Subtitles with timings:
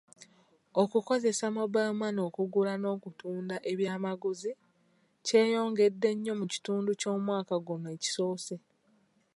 [0.81, 4.51] Okukozesa mobile money okugula n'okutunda ebyamaguzi
[5.25, 8.55] kyeyongedde nnyo mu kitundu ky'omwaka guno ekisoose.